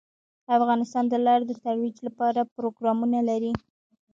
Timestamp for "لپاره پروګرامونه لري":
2.07-3.53